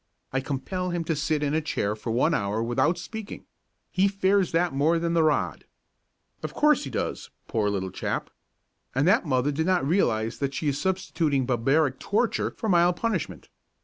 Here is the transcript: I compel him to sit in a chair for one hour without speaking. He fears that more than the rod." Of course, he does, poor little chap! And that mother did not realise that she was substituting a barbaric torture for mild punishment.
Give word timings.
I 0.33 0.39
compel 0.39 0.89
him 0.89 1.03
to 1.03 1.15
sit 1.15 1.43
in 1.43 1.53
a 1.53 1.61
chair 1.61 1.95
for 1.95 2.09
one 2.09 2.33
hour 2.33 2.63
without 2.63 2.97
speaking. 2.97 3.45
He 3.91 4.07
fears 4.07 4.51
that 4.51 4.73
more 4.73 4.97
than 4.97 5.13
the 5.13 5.21
rod." 5.21 5.65
Of 6.41 6.55
course, 6.55 6.85
he 6.85 6.89
does, 6.89 7.29
poor 7.47 7.69
little 7.69 7.91
chap! 7.91 8.31
And 8.95 9.07
that 9.07 9.27
mother 9.27 9.51
did 9.51 9.67
not 9.67 9.87
realise 9.87 10.39
that 10.39 10.55
she 10.55 10.65
was 10.65 10.81
substituting 10.81 11.43
a 11.43 11.45
barbaric 11.45 11.99
torture 11.99 12.49
for 12.57 12.67
mild 12.67 12.95
punishment. 12.95 13.49